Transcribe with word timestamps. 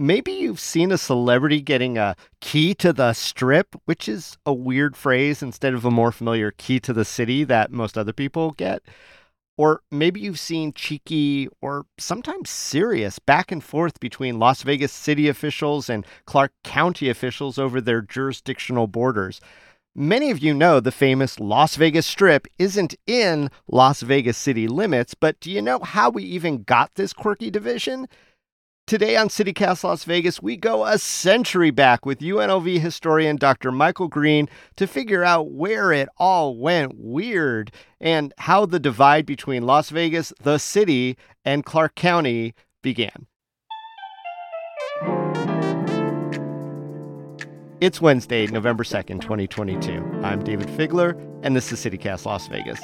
maybe 0.00 0.32
you've 0.32 0.58
seen 0.58 0.90
a 0.90 0.98
celebrity 0.98 1.60
getting 1.60 1.98
a 1.98 2.16
key 2.40 2.74
to 2.74 2.92
the 2.92 3.12
strip, 3.12 3.76
which 3.84 4.08
is 4.08 4.38
a 4.46 4.52
weird 4.52 4.96
phrase 4.96 5.42
instead 5.42 5.74
of 5.74 5.84
a 5.84 5.90
more 5.90 6.10
familiar 6.10 6.50
key 6.50 6.80
to 6.80 6.94
the 6.94 7.04
city 7.04 7.44
that 7.44 7.70
most 7.70 7.98
other 7.98 8.14
people 8.14 8.52
get. 8.52 8.82
Or 9.58 9.82
maybe 9.90 10.20
you've 10.20 10.40
seen 10.40 10.72
cheeky 10.72 11.48
or 11.60 11.84
sometimes 11.98 12.48
serious 12.48 13.18
back 13.18 13.52
and 13.52 13.62
forth 13.62 14.00
between 14.00 14.38
Las 14.38 14.62
Vegas 14.62 14.90
city 14.90 15.28
officials 15.28 15.90
and 15.90 16.06
Clark 16.24 16.52
County 16.64 17.10
officials 17.10 17.58
over 17.58 17.78
their 17.78 18.00
jurisdictional 18.00 18.86
borders. 18.86 19.38
Many 19.94 20.30
of 20.30 20.38
you 20.38 20.54
know 20.54 20.80
the 20.80 20.92
famous 20.92 21.38
Las 21.38 21.76
Vegas 21.76 22.06
Strip 22.06 22.46
isn't 22.58 22.94
in 23.06 23.50
Las 23.68 24.00
Vegas 24.00 24.38
city 24.38 24.66
limits, 24.66 25.14
but 25.14 25.38
do 25.40 25.50
you 25.50 25.60
know 25.60 25.80
how 25.80 26.08
we 26.08 26.22
even 26.22 26.62
got 26.62 26.94
this 26.94 27.12
quirky 27.12 27.50
division? 27.50 28.08
Today 28.90 29.16
on 29.16 29.28
CityCast 29.28 29.84
Las 29.84 30.02
Vegas, 30.02 30.42
we 30.42 30.56
go 30.56 30.84
a 30.84 30.98
century 30.98 31.70
back 31.70 32.04
with 32.04 32.18
UNLV 32.18 32.80
historian 32.80 33.36
Dr. 33.36 33.70
Michael 33.70 34.08
Green 34.08 34.48
to 34.74 34.88
figure 34.88 35.22
out 35.22 35.52
where 35.52 35.92
it 35.92 36.08
all 36.16 36.56
went 36.56 36.96
weird 36.96 37.70
and 38.00 38.34
how 38.38 38.66
the 38.66 38.80
divide 38.80 39.26
between 39.26 39.62
Las 39.62 39.90
Vegas, 39.90 40.32
the 40.42 40.58
city, 40.58 41.16
and 41.44 41.64
Clark 41.64 41.94
County 41.94 42.52
began. 42.82 43.28
It's 47.80 48.00
Wednesday, 48.00 48.48
November 48.48 48.82
2nd, 48.82 49.20
2022. 49.20 49.92
I'm 50.24 50.42
Dayvid 50.42 50.76
Figler, 50.76 51.16
and 51.44 51.54
this 51.54 51.70
is 51.70 51.78
CityCast 51.78 52.26
Las 52.26 52.48
Vegas. 52.48 52.80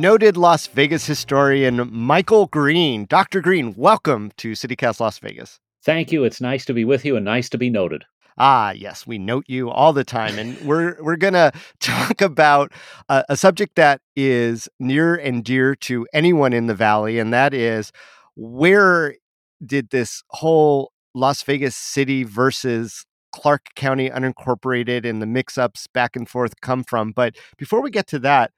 Noted 0.00 0.36
Las 0.36 0.66
Vegas 0.66 1.06
historian 1.06 1.88
Michael 1.90 2.46
Green. 2.46 3.06
Dr. 3.06 3.40
Green, 3.40 3.74
welcome 3.76 4.30
to 4.36 4.52
CityCast 4.52 5.00
Las 5.00 5.18
Vegas. 5.18 5.58
Thank 5.82 6.12
you. 6.12 6.24
It's 6.24 6.40
nice 6.40 6.64
to 6.66 6.74
be 6.74 6.84
with 6.84 7.04
you 7.04 7.16
and 7.16 7.24
nice 7.24 7.48
to 7.50 7.58
be 7.58 7.70
noted. 7.70 8.04
Ah, 8.38 8.72
yes, 8.72 9.06
we 9.06 9.16
note 9.16 9.44
you 9.48 9.70
all 9.70 9.94
the 9.94 10.04
time, 10.04 10.38
and 10.38 10.60
we're 10.60 10.96
we're 11.02 11.16
gonna 11.16 11.52
talk 11.80 12.20
about 12.20 12.70
a, 13.08 13.24
a 13.30 13.36
subject 13.36 13.76
that 13.76 14.02
is 14.14 14.68
near 14.78 15.14
and 15.14 15.42
dear 15.42 15.74
to 15.76 16.06
anyone 16.12 16.52
in 16.52 16.66
the 16.66 16.74
valley, 16.74 17.18
and 17.18 17.32
that 17.32 17.54
is 17.54 17.92
where 18.34 19.16
did 19.64 19.88
this 19.90 20.22
whole 20.28 20.92
Las 21.14 21.42
Vegas 21.42 21.74
city 21.74 22.24
versus 22.24 23.06
Clark 23.32 23.68
County 23.74 24.10
unincorporated 24.10 25.08
and 25.08 25.22
the 25.22 25.26
mix-ups 25.26 25.86
back 25.94 26.14
and 26.14 26.28
forth 26.28 26.60
come 26.60 26.84
from? 26.84 27.12
But 27.12 27.36
before 27.56 27.80
we 27.80 27.90
get 27.90 28.06
to 28.08 28.18
that, 28.18 28.50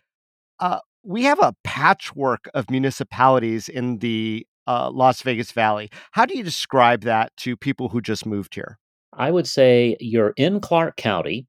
uh, 0.58 0.80
we 1.08 1.24
have 1.24 1.38
a 1.40 1.54
patchwork 1.64 2.50
of 2.52 2.70
municipalities 2.70 3.70
in 3.70 3.96
the 3.98 4.46
uh, 4.66 4.90
Las 4.90 5.22
Vegas 5.22 5.52
Valley. 5.52 5.88
How 6.12 6.26
do 6.26 6.36
you 6.36 6.44
describe 6.44 7.00
that 7.04 7.34
to 7.38 7.56
people 7.56 7.88
who 7.88 8.02
just 8.02 8.26
moved 8.26 8.54
here? 8.54 8.78
I 9.14 9.30
would 9.30 9.46
say 9.46 9.96
you're 10.00 10.34
in 10.36 10.60
Clark 10.60 10.98
County, 10.98 11.46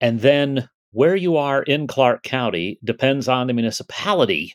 and 0.00 0.20
then 0.20 0.68
where 0.92 1.16
you 1.16 1.36
are 1.36 1.64
in 1.64 1.88
Clark 1.88 2.22
County 2.22 2.78
depends 2.84 3.26
on 3.26 3.48
the 3.48 3.54
municipality. 3.54 4.54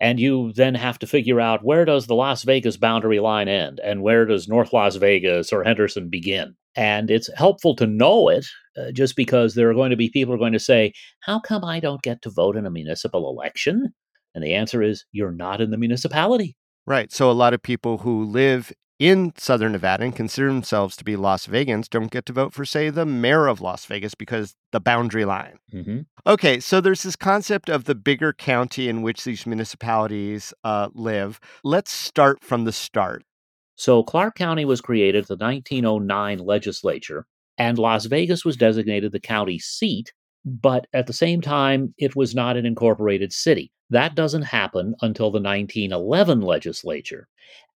And 0.00 0.18
you 0.18 0.52
then 0.54 0.74
have 0.74 0.98
to 1.00 1.06
figure 1.06 1.40
out 1.40 1.64
where 1.64 1.84
does 1.84 2.06
the 2.06 2.14
Las 2.14 2.42
Vegas 2.42 2.76
boundary 2.76 3.20
line 3.20 3.48
end 3.48 3.80
and 3.84 4.02
where 4.02 4.24
does 4.24 4.48
North 4.48 4.72
Las 4.72 4.96
Vegas 4.96 5.52
or 5.52 5.62
Henderson 5.62 6.08
begin. 6.08 6.56
And 6.74 7.10
it's 7.10 7.30
helpful 7.36 7.76
to 7.76 7.86
know 7.86 8.28
it 8.28 8.46
uh, 8.76 8.90
just 8.92 9.14
because 9.14 9.54
there 9.54 9.70
are 9.70 9.74
going 9.74 9.90
to 9.90 9.96
be 9.96 10.08
people 10.08 10.34
are 10.34 10.38
going 10.38 10.54
to 10.54 10.58
say, 10.58 10.92
How 11.20 11.38
come 11.38 11.64
I 11.64 11.80
don't 11.80 12.02
get 12.02 12.22
to 12.22 12.30
vote 12.30 12.56
in 12.56 12.66
a 12.66 12.70
municipal 12.70 13.28
election? 13.28 13.92
And 14.34 14.42
the 14.42 14.54
answer 14.54 14.82
is, 14.82 15.04
You're 15.12 15.32
not 15.32 15.60
in 15.60 15.70
the 15.70 15.78
municipality. 15.78 16.56
Right. 16.86 17.12
So 17.12 17.30
a 17.30 17.32
lot 17.32 17.54
of 17.54 17.62
people 17.62 17.98
who 17.98 18.24
live 18.24 18.72
in 19.02 19.32
Southern 19.36 19.72
Nevada 19.72 20.04
and 20.04 20.14
consider 20.14 20.46
themselves 20.46 20.94
to 20.94 21.02
be 21.02 21.16
Las 21.16 21.48
Vegans 21.48 21.90
don't 21.90 22.12
get 22.12 22.24
to 22.26 22.32
vote 22.32 22.54
for, 22.54 22.64
say, 22.64 22.88
the 22.88 23.04
mayor 23.04 23.48
of 23.48 23.60
Las 23.60 23.84
Vegas 23.84 24.14
because 24.14 24.54
the 24.70 24.78
boundary 24.78 25.24
line. 25.24 25.58
Mm-hmm. 25.74 26.00
Okay, 26.24 26.60
so 26.60 26.80
there's 26.80 27.02
this 27.02 27.16
concept 27.16 27.68
of 27.68 27.82
the 27.82 27.96
bigger 27.96 28.32
county 28.32 28.88
in 28.88 29.02
which 29.02 29.24
these 29.24 29.44
municipalities 29.44 30.54
uh, 30.62 30.88
live. 30.94 31.40
Let's 31.64 31.90
start 31.90 32.44
from 32.44 32.62
the 32.62 32.70
start. 32.70 33.24
So 33.74 34.04
Clark 34.04 34.36
County 34.36 34.64
was 34.64 34.80
created 34.80 35.24
the 35.24 35.34
1909 35.34 36.38
legislature, 36.38 37.26
and 37.58 37.78
Las 37.78 38.04
Vegas 38.04 38.44
was 38.44 38.56
designated 38.56 39.10
the 39.10 39.18
county 39.18 39.58
seat, 39.58 40.12
but 40.44 40.86
at 40.92 41.08
the 41.08 41.12
same 41.12 41.40
time, 41.40 41.92
it 41.98 42.14
was 42.14 42.36
not 42.36 42.56
an 42.56 42.66
incorporated 42.66 43.32
city. 43.32 43.72
That 43.90 44.14
doesn't 44.14 44.42
happen 44.42 44.94
until 45.02 45.32
the 45.32 45.40
1911 45.40 46.40
legislature. 46.40 47.26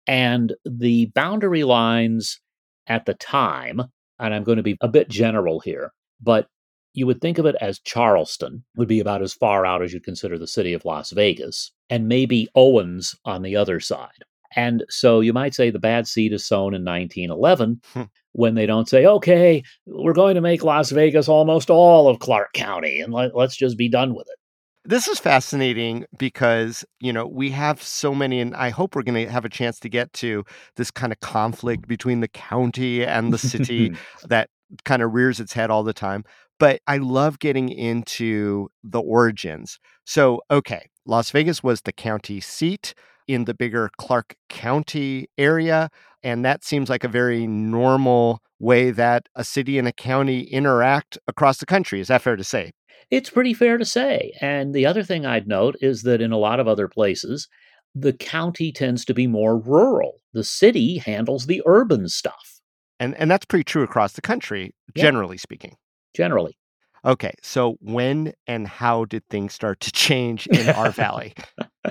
And 0.07 0.55
the 0.65 1.07
boundary 1.15 1.65
lines 1.65 2.41
at 2.87 3.07
the 3.07 3.15
time, 3.15 3.83
and 4.19 4.35
I'm 4.35 4.45
going 4.45 4.57
to 4.57 4.63
be 4.63 4.77
a 4.81 4.89
bit 4.89 5.09
general 5.09 5.61
here, 5.61 5.93
but 6.21 6.49
you 6.93 7.07
would 7.07 7.21
think 7.21 7.39
of 7.39 7.47
it 7.47 7.57
as 7.61 7.81
Charleston 7.81 8.65
would 8.77 8.89
be 8.89 9.01
about 9.01 9.23
as 9.23 9.33
far 9.33 9.67
out 9.67 9.83
as 9.83 9.93
you'd 9.93 10.05
consider 10.05 10.39
the 10.39 10.47
city 10.47 10.73
of 10.73 10.85
Las 10.85 11.11
Vegas, 11.11 11.73
and 11.91 12.09
maybe 12.09 12.49
Owens 12.55 13.15
on 13.25 13.43
the 13.43 13.57
other 13.57 13.81
side. 13.81 14.25
And 14.57 14.85
so 14.89 15.21
you 15.21 15.33
might 15.33 15.55
say 15.55 15.71
the 15.71 15.81
bad 15.81 16.07
seed 16.07 16.33
is 16.33 16.47
sown 16.47 16.75
in 16.75 16.85
1911 16.85 17.81
hmm. 17.93 18.03
when 18.33 18.55
they 18.55 18.67
don't 18.67 18.89
say, 18.89 19.05
okay, 19.05 19.65
we're 19.87 20.13
going 20.13 20.37
to 20.37 20.41
make 20.41 20.63
Las 20.63 20.91
Vegas 20.91 21.29
almost 21.29 21.71
all 21.71 22.09
of 22.09 22.21
Clark 22.21 22.53
County 22.53 23.01
and 23.01 23.13
let, 23.13 23.35
us 23.35 23.57
just 23.57 23.77
be 23.77 23.89
done 23.89 24.15
with 24.15 24.29
it. 24.29 24.39
This 24.87 25.09
is 25.09 25.19
fascinating 25.19 26.05
because, 26.19 26.85
you 27.01 27.11
know, 27.11 27.27
we 27.27 27.51
have 27.53 27.83
so 27.83 28.15
many, 28.15 28.39
and 28.41 28.55
I 28.55 28.69
hope 28.69 28.95
we're 28.95 29.03
going 29.03 29.27
to 29.27 29.33
have 29.33 29.47
a 29.47 29.49
chance 29.49 29.81
to 29.81 29.89
get 29.89 30.13
to 30.15 30.45
this 30.77 30.91
kind 30.91 31.11
of 31.11 31.21
conflict 31.21 31.89
between 31.89 32.21
the 32.21 32.29
county 32.29 33.03
and 33.03 33.33
the 33.33 33.39
city 33.39 33.97
that 34.29 34.51
kind 34.85 35.03
of 35.03 35.15
rears 35.15 35.41
its 35.41 35.55
head 35.55 35.71
all 35.71 35.85
the 35.85 35.95
time. 35.95 36.23
But 36.61 36.81
I 36.87 36.99
love 36.99 37.39
getting 37.39 37.71
into 37.71 38.69
the 38.83 39.01
origins. 39.01 39.79
So, 40.05 40.43
okay, 40.51 40.91
Las 41.07 41.31
Vegas 41.31 41.63
was 41.63 41.81
the 41.81 41.93
county 41.93 42.41
seat 42.41 42.93
in 43.27 43.47
the 43.47 43.55
bigger 43.55 43.91
Clark 43.97 44.35
County 44.51 45.29
area. 45.39 45.89
And 46.23 46.45
that 46.45 46.63
seems 46.63 46.91
like 46.91 47.05
a 47.05 47.09
very 47.09 47.47
normal 47.47 48.41
way 48.59 48.91
that 48.91 49.29
a 49.35 49.45
city 49.45 49.79
and 49.79 49.89
a 49.89 49.93
county 49.93 50.43
interact 50.43 51.19
across 51.27 51.59
the 51.59 51.67
country. 51.67 52.01
Is 52.01 52.09
that 52.09 52.23
fair 52.23 52.37
to 52.37 52.45
say? 52.45 52.73
It's 53.11 53.31
pretty 53.31 53.55
fair 53.55 53.79
to 53.79 53.85
say. 53.85 54.33
And 54.41 54.75
the 54.75 54.87
other 54.87 55.03
thing 55.03 55.27
I'd 55.27 55.49
note 55.49 55.77
is 55.81 56.03
that 56.03 56.21
in 56.21 56.33
a 56.33 56.39
lot 56.39 56.61
of 56.61 56.69
other 56.69 56.89
places, 56.89 57.49
the 57.95 58.13
county 58.13 58.73
tends 58.73 59.05
to 59.05 59.15
be 59.15 59.27
more 59.27 59.59
rural. 59.59 60.21
The 60.33 60.45
city 60.45 60.99
handles 60.99 61.47
the 61.47 61.63
urban 61.67 62.09
stuff. 62.09 62.61
And 63.01 63.15
and 63.17 63.31
that's 63.31 63.45
pretty 63.45 63.65
true 63.65 63.83
across 63.83 64.13
the 64.13 64.23
country, 64.23 64.75
yeah. 64.95 65.03
generally 65.03 65.39
speaking. 65.39 65.77
Generally. 66.15 66.57
Okay, 67.05 67.35
so 67.43 67.77
when 67.81 68.33
and 68.47 68.67
how 68.67 69.05
did 69.05 69.27
things 69.29 69.53
start 69.53 69.81
to 69.81 69.93
change 69.93 70.47
in 70.47 70.71
our 70.71 70.91
valley? 70.91 71.35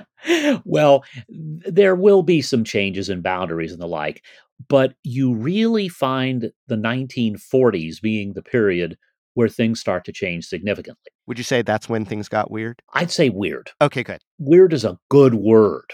well, 0.65 1.03
there 1.29 1.95
will 1.95 2.23
be 2.23 2.41
some 2.41 2.63
changes 2.63 3.09
in 3.09 3.21
boundaries 3.21 3.71
and 3.71 3.81
the 3.81 3.87
like, 3.87 4.23
but 4.67 4.95
you 5.03 5.33
really 5.33 5.87
find 5.87 6.51
the 6.67 6.75
1940s 6.75 8.01
being 8.01 8.33
the 8.33 8.41
period 8.41 8.97
where 9.33 9.49
things 9.49 9.79
start 9.79 10.05
to 10.05 10.11
change 10.11 10.45
significantly. 10.45 11.11
Would 11.27 11.37
you 11.37 11.43
say 11.43 11.61
that's 11.61 11.89
when 11.89 12.05
things 12.05 12.29
got 12.29 12.51
weird? 12.51 12.81
I'd 12.93 13.11
say 13.11 13.29
weird. 13.29 13.71
Okay, 13.81 14.03
good. 14.03 14.21
Weird 14.39 14.73
is 14.73 14.85
a 14.85 14.97
good 15.09 15.35
word. 15.35 15.91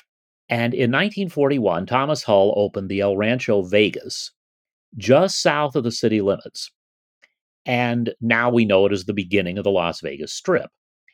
And 0.50 0.74
in 0.74 0.92
1941, 0.92 1.86
Thomas 1.86 2.24
Hull 2.24 2.54
opened 2.58 2.90
the 2.90 3.02
El 3.02 3.18
Rancho 3.18 3.62
Vegas 3.64 4.32
just 4.98 5.42
south 5.42 5.76
of 5.76 5.84
the 5.84 5.92
city 5.92 6.22
limits. 6.22 6.72
And 7.66 8.14
now 8.20 8.50
we 8.50 8.66
know 8.66 8.86
it 8.86 8.92
as 8.92 9.06
the 9.06 9.14
beginning 9.14 9.58
of 9.58 9.64
the 9.64 9.70
Las 9.70 10.02
Vegas 10.02 10.34
Strip. 10.34 10.72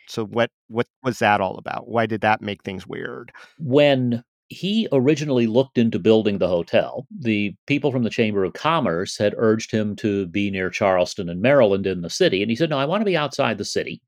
So 0.07 0.25
what 0.25 0.51
what 0.67 0.87
was 1.03 1.19
that 1.19 1.41
all 1.41 1.57
about? 1.57 1.87
Why 1.87 2.05
did 2.05 2.21
that 2.21 2.41
make 2.41 2.63
things 2.63 2.87
weird? 2.87 3.31
When 3.59 4.23
he 4.47 4.87
originally 4.91 5.47
looked 5.47 5.77
into 5.77 5.97
building 5.97 6.37
the 6.37 6.47
hotel, 6.47 7.07
the 7.19 7.55
people 7.65 7.91
from 7.91 8.03
the 8.03 8.09
Chamber 8.09 8.43
of 8.43 8.53
Commerce 8.53 9.17
had 9.17 9.33
urged 9.37 9.71
him 9.71 9.95
to 9.97 10.27
be 10.27 10.51
near 10.51 10.69
Charleston 10.69 11.29
and 11.29 11.41
Maryland 11.41 11.87
in 11.87 12.01
the 12.01 12.09
city. 12.09 12.41
And 12.41 12.51
he 12.51 12.55
said, 12.55 12.69
No, 12.69 12.77
I 12.77 12.85
want 12.85 13.01
to 13.01 13.05
be 13.05 13.17
outside 13.17 13.57
the 13.57 13.65
city 13.65 14.01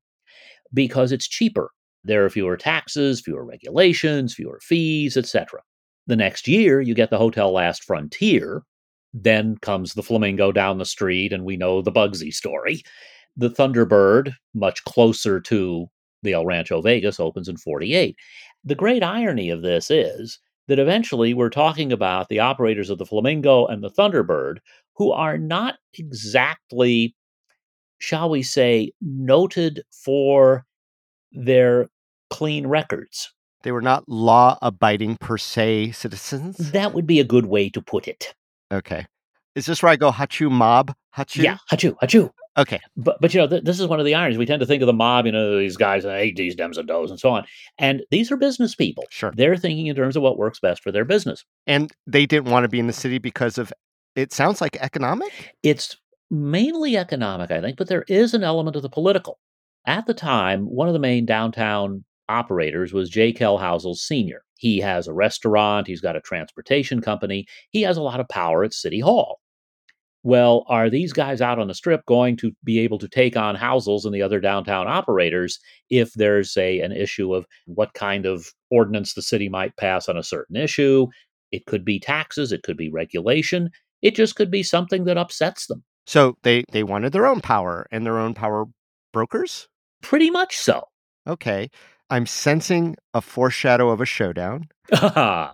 because 0.72 1.12
it's 1.12 1.26
cheaper. 1.26 1.70
There 2.04 2.24
are 2.24 2.30
fewer 2.30 2.56
taxes, 2.56 3.20
fewer 3.20 3.44
regulations, 3.44 4.34
fewer 4.34 4.60
fees, 4.62 5.16
etc. 5.16 5.60
The 6.06 6.16
next 6.16 6.46
year, 6.46 6.80
you 6.80 6.94
get 6.94 7.10
the 7.10 7.18
Hotel 7.18 7.52
Last 7.52 7.84
Frontier. 7.84 8.62
Then 9.12 9.56
comes 9.58 9.94
the 9.94 10.02
Flamingo 10.02 10.52
down 10.52 10.78
the 10.78 10.84
street, 10.84 11.32
and 11.32 11.44
we 11.44 11.56
know 11.56 11.82
the 11.82 11.92
Bugsy 11.92 12.32
story. 12.32 12.82
The 13.36 13.50
Thunderbird, 13.50 14.34
much 14.54 14.84
closer 14.84 15.40
to 15.40 15.86
the 16.22 16.32
El 16.32 16.46
Rancho 16.46 16.80
Vegas, 16.80 17.18
opens 17.18 17.48
in 17.48 17.56
48. 17.56 18.16
The 18.64 18.74
great 18.74 19.02
irony 19.02 19.50
of 19.50 19.62
this 19.62 19.90
is 19.90 20.38
that 20.66 20.78
eventually 20.78 21.32
we're 21.34 21.48
talking 21.48 21.92
about 21.92 22.28
the 22.28 22.40
operators 22.40 22.90
of 22.90 22.98
the 22.98 23.06
Flamingo 23.06 23.66
and 23.66 23.82
the 23.82 23.90
Thunderbird, 23.90 24.58
who 24.96 25.12
are 25.12 25.38
not 25.38 25.76
exactly, 25.94 27.14
shall 27.98 28.28
we 28.28 28.42
say, 28.42 28.92
noted 29.00 29.82
for 29.90 30.66
their 31.32 31.88
clean 32.30 32.66
records. 32.66 33.32
They 33.62 33.72
were 33.72 33.82
not 33.82 34.08
law 34.08 34.58
abiding 34.62 35.16
per 35.16 35.38
se 35.38 35.92
citizens. 35.92 36.56
That 36.56 36.94
would 36.94 37.06
be 37.06 37.20
a 37.20 37.24
good 37.24 37.46
way 37.46 37.70
to 37.70 37.82
put 37.82 38.06
it. 38.06 38.34
Okay. 38.72 39.06
Is 39.54 39.66
this 39.66 39.82
where 39.82 39.90
I 39.90 39.96
go 39.96 40.12
hachu 40.12 40.50
mob? 40.50 40.94
Hachu? 41.16 41.42
Yeah, 41.42 41.56
hachu, 41.72 41.96
hachu. 42.02 42.30
Okay. 42.58 42.80
But 42.96 43.18
but 43.20 43.32
you 43.32 43.40
know, 43.40 43.46
th- 43.46 43.62
this 43.62 43.78
is 43.78 43.86
one 43.86 44.00
of 44.00 44.06
the 44.06 44.14
ironies. 44.14 44.36
We 44.36 44.46
tend 44.46 44.60
to 44.60 44.66
think 44.66 44.82
of 44.82 44.86
the 44.86 44.92
mob, 44.92 45.26
you 45.26 45.32
know, 45.32 45.58
these 45.58 45.76
guys, 45.76 46.04
I 46.04 46.18
hate 46.18 46.36
these 46.36 46.56
dems 46.56 46.76
and 46.76 46.88
does 46.88 47.10
and 47.10 47.18
so 47.20 47.30
on. 47.30 47.44
And 47.78 48.02
these 48.10 48.32
are 48.32 48.36
business 48.36 48.74
people. 48.74 49.04
Sure. 49.10 49.32
They're 49.34 49.56
thinking 49.56 49.86
in 49.86 49.96
terms 49.96 50.16
of 50.16 50.22
what 50.22 50.36
works 50.36 50.58
best 50.58 50.82
for 50.82 50.90
their 50.90 51.04
business. 51.04 51.44
And 51.66 51.92
they 52.06 52.26
didn't 52.26 52.50
want 52.50 52.64
to 52.64 52.68
be 52.68 52.80
in 52.80 52.88
the 52.88 52.92
city 52.92 53.18
because 53.18 53.58
of 53.58 53.72
it 54.16 54.32
sounds 54.32 54.60
like 54.60 54.76
economic? 54.80 55.54
It's 55.62 55.96
mainly 56.30 56.96
economic, 56.96 57.50
I 57.52 57.60
think, 57.60 57.78
but 57.78 57.88
there 57.88 58.04
is 58.08 58.34
an 58.34 58.42
element 58.42 58.76
of 58.76 58.82
the 58.82 58.90
political. 58.90 59.38
At 59.86 60.06
the 60.06 60.14
time, 60.14 60.64
one 60.64 60.88
of 60.88 60.92
the 60.92 60.98
main 60.98 61.24
downtown 61.24 62.04
operators 62.28 62.92
was 62.92 63.08
J. 63.08 63.32
Kell 63.32 63.58
Housel 63.58 63.94
Sr. 63.94 64.42
He 64.58 64.80
has 64.80 65.06
a 65.06 65.12
restaurant, 65.12 65.86
he's 65.86 66.00
got 66.00 66.16
a 66.16 66.20
transportation 66.20 67.00
company, 67.00 67.46
he 67.70 67.82
has 67.82 67.96
a 67.96 68.02
lot 68.02 68.20
of 68.20 68.28
power 68.28 68.64
at 68.64 68.74
City 68.74 69.00
Hall. 69.00 69.40
Well, 70.24 70.64
are 70.68 70.90
these 70.90 71.12
guys 71.12 71.40
out 71.40 71.58
on 71.58 71.68
the 71.68 71.74
strip 71.74 72.04
going 72.06 72.36
to 72.38 72.52
be 72.64 72.80
able 72.80 72.98
to 72.98 73.08
take 73.08 73.36
on 73.36 73.54
Houssels 73.54 74.04
and 74.04 74.14
the 74.14 74.22
other 74.22 74.40
downtown 74.40 74.88
operators 74.88 75.58
if 75.90 76.12
there's, 76.14 76.52
say, 76.52 76.80
an 76.80 76.92
issue 76.92 77.32
of 77.34 77.46
what 77.66 77.94
kind 77.94 78.26
of 78.26 78.52
ordinance 78.70 79.14
the 79.14 79.22
city 79.22 79.48
might 79.48 79.76
pass 79.76 80.08
on 80.08 80.16
a 80.16 80.22
certain 80.22 80.56
issue? 80.56 81.06
It 81.52 81.66
could 81.66 81.84
be 81.84 82.00
taxes, 82.00 82.52
it 82.52 82.62
could 82.62 82.76
be 82.76 82.90
regulation, 82.90 83.70
it 84.02 84.14
just 84.14 84.34
could 84.34 84.50
be 84.50 84.62
something 84.62 85.04
that 85.04 85.16
upsets 85.16 85.66
them. 85.66 85.82
So 86.06 86.36
they 86.42 86.64
they 86.72 86.82
wanted 86.82 87.12
their 87.12 87.26
own 87.26 87.40
power 87.40 87.86
and 87.90 88.04
their 88.04 88.18
own 88.18 88.34
power 88.34 88.66
brokers? 89.12 89.68
Pretty 90.02 90.30
much 90.30 90.56
so. 90.56 90.84
Okay. 91.26 91.70
I'm 92.10 92.26
sensing 92.26 92.96
a 93.12 93.20
foreshadow 93.20 93.90
of 93.90 94.00
a 94.00 94.06
showdown. 94.06 94.68
Ah. 94.92 95.52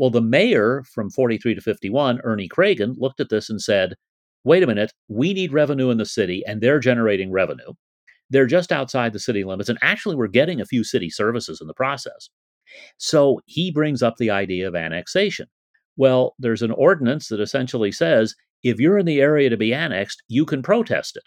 Well, 0.00 0.08
the 0.08 0.22
mayor 0.22 0.82
from 0.94 1.10
43 1.10 1.56
to 1.56 1.60
51, 1.60 2.22
Ernie 2.24 2.48
Cragin, 2.48 2.94
looked 2.96 3.20
at 3.20 3.28
this 3.28 3.50
and 3.50 3.60
said, 3.60 3.96
wait 4.44 4.62
a 4.62 4.66
minute, 4.66 4.92
we 5.08 5.34
need 5.34 5.52
revenue 5.52 5.90
in 5.90 5.98
the 5.98 6.06
city, 6.06 6.42
and 6.46 6.62
they're 6.62 6.80
generating 6.80 7.30
revenue. 7.30 7.74
They're 8.30 8.46
just 8.46 8.72
outside 8.72 9.12
the 9.12 9.18
city 9.18 9.44
limits, 9.44 9.68
and 9.68 9.78
actually, 9.82 10.16
we're 10.16 10.28
getting 10.28 10.58
a 10.58 10.64
few 10.64 10.84
city 10.84 11.10
services 11.10 11.60
in 11.60 11.66
the 11.66 11.74
process. 11.74 12.30
So 12.96 13.40
he 13.44 13.70
brings 13.70 14.02
up 14.02 14.16
the 14.16 14.30
idea 14.30 14.66
of 14.66 14.74
annexation. 14.74 15.48
Well, 15.98 16.34
there's 16.38 16.62
an 16.62 16.70
ordinance 16.70 17.28
that 17.28 17.40
essentially 17.40 17.92
says 17.92 18.34
if 18.62 18.80
you're 18.80 18.96
in 18.96 19.04
the 19.04 19.20
area 19.20 19.50
to 19.50 19.58
be 19.58 19.74
annexed, 19.74 20.22
you 20.28 20.46
can 20.46 20.62
protest 20.62 21.18
it. 21.18 21.24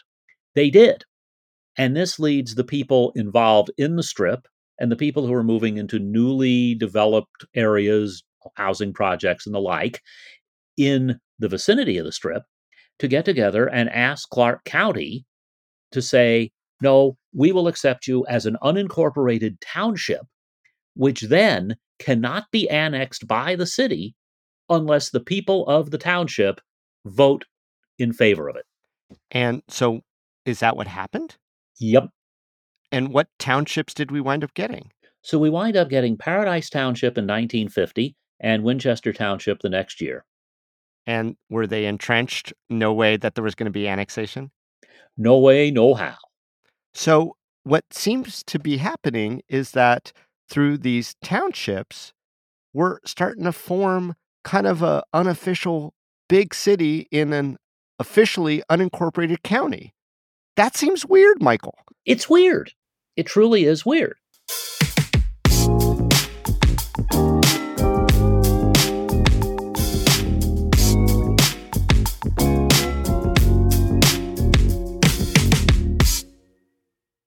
They 0.56 0.72
did. 0.72 1.04
And 1.78 1.96
this 1.96 2.18
leads 2.18 2.56
the 2.56 2.64
people 2.64 3.12
involved 3.16 3.70
in 3.78 3.98
the 3.98 4.04
strip 4.04 4.48
and 4.80 4.92
the 4.92 4.96
people 4.96 5.28
who 5.28 5.34
are 5.36 5.44
moving 5.44 5.78
into 5.78 6.00
newly 6.00 6.74
developed 6.74 7.46
areas, 7.54 8.24
housing 8.56 8.94
projects, 8.94 9.46
and 9.46 9.56
the 9.56 9.60
like 9.60 10.02
in 10.78 11.20
the 11.40 11.48
vicinity 11.48 11.98
of 11.98 12.06
the 12.06 12.12
strip 12.12 12.44
to 13.00 13.08
get 13.08 13.26
together 13.26 13.68
and 13.68 13.90
ask 13.90 14.30
Clark 14.30 14.64
County 14.66 15.26
to 15.92 16.02
say, 16.02 16.52
no, 16.82 17.18
we 17.34 17.52
will 17.52 17.68
accept 17.68 18.08
you 18.08 18.26
as 18.28 18.46
an 18.46 18.58
unincorporated 18.64 19.58
township, 19.62 20.22
which 20.96 21.22
then 21.22 21.76
cannot 22.00 22.46
be 22.52 22.70
annexed 22.70 23.28
by 23.28 23.56
the 23.56 23.66
city 23.66 24.16
unless 24.70 25.10
the 25.10 25.20
people 25.20 25.68
of 25.68 25.92
the 25.92 25.98
township 25.98 26.60
vote 27.06 27.46
in 28.00 28.14
favor 28.14 28.50
of 28.50 28.56
it. 28.56 28.66
And 29.32 29.62
so 29.68 30.02
is 30.46 30.60
that 30.60 30.76
what 30.76 30.88
happened? 30.88 31.36
Yep. 31.80 32.10
And 32.92 33.10
what 33.10 33.28
townships 33.40 33.94
did 33.94 34.12
we 34.12 34.22
wind 34.22 34.44
up 34.44 34.54
getting? 34.54 34.92
So 35.22 35.40
we 35.40 35.50
wind 35.50 35.78
up 35.78 35.90
getting 35.90 36.18
Paradise 36.18 36.70
Township 36.70 37.18
in 37.18 37.26
1950 37.26 38.16
and 38.40 38.64
Winchester 38.64 39.14
Township 39.14 39.60
the 39.60 39.70
next 39.70 40.02
year. 40.02 40.26
And 41.06 41.36
were 41.50 41.68
they 41.68 41.86
entrenched? 41.86 42.54
No 42.70 42.94
way 42.94 43.18
that 43.18 43.36
there 43.36 43.44
was 43.44 43.56
going 43.56 43.66
to 43.66 43.72
be 43.72 43.88
annexation? 43.88 44.52
No 45.18 45.38
way, 45.38 45.70
no 45.70 45.94
how. 45.94 46.18
So, 46.94 47.36
what 47.64 47.86
seems 47.92 48.44
to 48.44 48.60
be 48.60 48.78
happening 48.78 49.42
is 49.48 49.72
that 49.72 50.12
through 50.50 50.78
these 50.78 51.16
townships, 51.24 52.14
we're 52.74 53.00
starting 53.06 53.44
to 53.46 53.52
form 53.52 54.16
kind 54.44 54.68
of 54.68 54.82
a 54.82 55.04
unofficial 55.14 55.94
big 56.28 56.54
city 56.54 57.08
in 57.12 57.34
an 57.34 57.58
officially 58.00 58.64
unincorporated 58.70 59.44
county. 59.44 59.94
That 60.56 60.76
seems 60.76 61.06
weird, 61.06 61.42
Michael. 61.42 61.78
It's 62.06 62.30
weird. 62.30 62.74
It 63.16 63.26
truly 63.26 63.66
is 63.66 63.86
weird. 63.86 64.18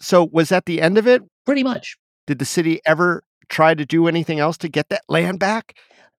So, 0.06 0.28
was 0.30 0.50
that 0.50 0.66
the 0.66 0.80
end 0.80 0.98
of 0.98 1.08
it? 1.08 1.20
Pretty 1.46 1.64
much. 1.64 1.96
Did 2.28 2.38
the 2.38 2.44
city 2.44 2.80
ever 2.86 3.24
try 3.48 3.74
to 3.74 3.84
do 3.84 4.06
anything 4.06 4.38
else 4.38 4.56
to 4.58 4.68
get 4.68 4.88
that 4.90 5.02
land 5.08 5.40
back? 5.40 5.76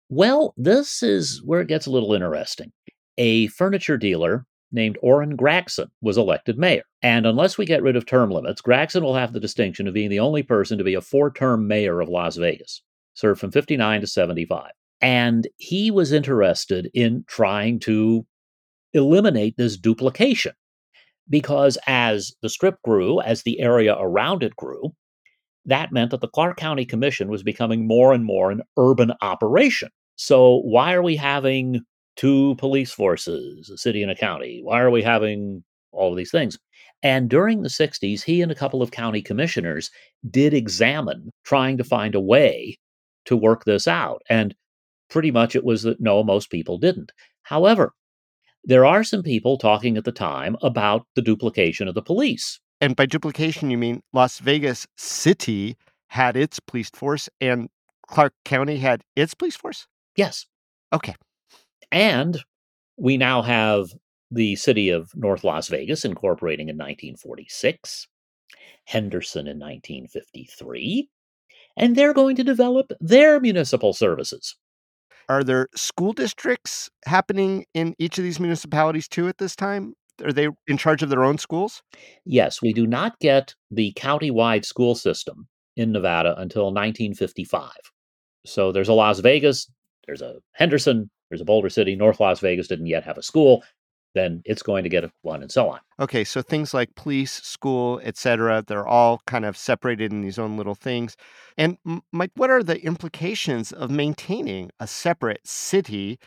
Well, 0.09 0.53
this 0.57 1.01
is 1.01 1.41
where 1.45 1.61
it 1.61 1.69
gets 1.69 1.85
a 1.85 1.89
little 1.89 2.13
interesting. 2.13 2.73
A 3.17 3.47
furniture 3.47 3.95
dealer 3.95 4.45
named 4.73 4.97
Oran 5.01 5.37
Gragson 5.37 5.87
was 6.01 6.17
elected 6.17 6.57
mayor. 6.57 6.83
And 7.01 7.25
unless 7.25 7.57
we 7.57 7.65
get 7.65 7.81
rid 7.81 7.95
of 7.95 8.05
term 8.05 8.29
limits, 8.29 8.61
Gragson 8.61 9.03
will 9.03 9.15
have 9.15 9.31
the 9.31 9.39
distinction 9.39 9.87
of 9.87 9.93
being 9.93 10.09
the 10.09 10.19
only 10.19 10.43
person 10.43 10.77
to 10.79 10.83
be 10.83 10.95
a 10.95 10.99
four 10.99 11.31
term 11.31 11.65
mayor 11.65 12.01
of 12.01 12.09
Las 12.09 12.35
Vegas, 12.35 12.81
served 13.13 13.39
from 13.39 13.51
59 13.51 14.01
to 14.01 14.07
75. 14.07 14.69
And 14.99 15.47
he 15.55 15.91
was 15.91 16.11
interested 16.11 16.91
in 16.93 17.23
trying 17.25 17.79
to 17.81 18.27
eliminate 18.93 19.55
this 19.55 19.77
duplication 19.77 20.51
because 21.29 21.77
as 21.87 22.33
the 22.41 22.49
strip 22.49 22.75
grew, 22.83 23.21
as 23.21 23.43
the 23.43 23.59
area 23.59 23.95
around 23.99 24.43
it 24.43 24.55
grew, 24.55 24.93
that 25.65 25.91
meant 25.91 26.11
that 26.11 26.21
the 26.21 26.29
Clark 26.29 26.57
County 26.57 26.85
Commission 26.85 27.27
was 27.27 27.43
becoming 27.43 27.85
more 27.85 28.13
and 28.13 28.23
more 28.23 28.51
an 28.51 28.61
urban 28.77 29.11
operation. 29.21 29.89
So, 30.15 30.61
why 30.61 30.93
are 30.93 31.03
we 31.03 31.15
having 31.15 31.81
two 32.15 32.55
police 32.55 32.91
forces, 32.91 33.69
a 33.69 33.77
city 33.77 34.01
and 34.01 34.11
a 34.11 34.15
county? 34.15 34.61
Why 34.63 34.79
are 34.81 34.89
we 34.89 35.03
having 35.03 35.63
all 35.91 36.11
of 36.11 36.17
these 36.17 36.31
things? 36.31 36.57
And 37.03 37.29
during 37.29 37.61
the 37.61 37.69
60s, 37.69 38.23
he 38.23 38.41
and 38.41 38.51
a 38.51 38.55
couple 38.55 38.81
of 38.81 38.91
county 38.91 39.21
commissioners 39.21 39.91
did 40.29 40.53
examine 40.53 41.29
trying 41.43 41.77
to 41.77 41.83
find 41.83 42.15
a 42.15 42.19
way 42.19 42.77
to 43.25 43.37
work 43.37 43.65
this 43.65 43.87
out. 43.87 44.23
And 44.29 44.55
pretty 45.09 45.31
much 45.31 45.55
it 45.55 45.63
was 45.63 45.83
that 45.83 46.01
no, 46.01 46.23
most 46.23 46.49
people 46.49 46.77
didn't. 46.77 47.11
However, 47.43 47.93
there 48.63 48.85
are 48.85 49.03
some 49.03 49.23
people 49.23 49.57
talking 49.57 49.97
at 49.97 50.03
the 50.03 50.11
time 50.11 50.57
about 50.61 51.05
the 51.15 51.21
duplication 51.21 51.87
of 51.87 51.95
the 51.95 52.01
police. 52.01 52.59
And 52.81 52.95
by 52.95 53.05
duplication, 53.05 53.71
you 53.71 53.77
mean 53.77 54.01
Las 54.13 54.39
Vegas 54.39 54.85
City 54.97 55.77
had 56.09 56.37
its 56.37 56.59
police 56.59 56.89
force 56.89 57.29
and 57.41 57.69
Clark 58.07 58.33
County 58.45 58.77
had 58.77 59.03
its 59.15 59.33
police 59.33 59.55
force? 59.55 59.87
Yes. 60.15 60.45
Okay. 60.93 61.15
And 61.91 62.43
we 62.97 63.17
now 63.17 63.41
have 63.41 63.89
the 64.31 64.55
city 64.55 64.89
of 64.89 65.11
North 65.15 65.43
Las 65.43 65.67
Vegas 65.69 66.03
incorporating 66.03 66.69
in 66.69 66.75
1946, 66.75 68.07
Henderson 68.85 69.47
in 69.47 69.59
1953, 69.59 71.09
and 71.77 71.95
they're 71.95 72.13
going 72.13 72.35
to 72.35 72.43
develop 72.43 72.91
their 72.99 73.39
municipal 73.39 73.93
services. 73.93 74.55
Are 75.29 75.43
there 75.43 75.67
school 75.75 76.13
districts 76.13 76.89
happening 77.05 77.65
in 77.73 77.95
each 77.99 78.17
of 78.17 78.23
these 78.23 78.39
municipalities 78.39 79.07
too 79.07 79.27
at 79.27 79.37
this 79.37 79.55
time? 79.55 79.93
Are 80.23 80.33
they 80.33 80.47
in 80.67 80.77
charge 80.77 81.03
of 81.03 81.09
their 81.09 81.23
own 81.23 81.37
schools? 81.37 81.83
Yes, 82.25 82.61
we 82.61 82.73
do 82.73 82.87
not 82.87 83.19
get 83.19 83.53
the 83.69 83.93
county-wide 83.95 84.65
school 84.65 84.95
system 84.95 85.47
in 85.75 85.91
Nevada 85.91 86.29
until 86.39 86.65
1955. 86.65 87.69
So 88.45 88.71
there's 88.71 88.89
a 88.89 88.93
Las 88.93 89.19
Vegas, 89.19 89.69
there's 90.07 90.21
a 90.21 90.37
Henderson, 90.53 91.09
there's 91.29 91.41
a 91.41 91.45
Boulder 91.45 91.69
City. 91.69 91.95
North 91.95 92.19
Las 92.19 92.39
Vegas 92.39 92.67
didn't 92.67 92.87
yet 92.87 93.03
have 93.03 93.17
a 93.17 93.23
school. 93.23 93.63
Then 94.15 94.41
it's 94.45 94.63
going 94.63 94.83
to 94.83 94.89
get 94.89 95.03
a 95.03 95.11
one, 95.21 95.41
and 95.41 95.51
so 95.51 95.69
on. 95.69 95.79
Okay, 95.99 96.23
so 96.23 96.41
things 96.41 96.73
like 96.73 96.95
police, 96.95 97.33
school, 97.33 97.99
etc., 98.03 98.63
they're 98.65 98.87
all 98.87 99.21
kind 99.27 99.45
of 99.45 99.57
separated 99.57 100.11
in 100.11 100.21
these 100.21 100.39
own 100.39 100.57
little 100.57 100.75
things. 100.75 101.15
And 101.57 101.77
Mike, 102.11 102.31
what 102.35 102.49
are 102.49 102.63
the 102.63 102.81
implications 102.83 103.71
of 103.71 103.91
maintaining 103.91 104.71
a 104.79 104.87
separate 104.87 105.41
city, 105.45 106.19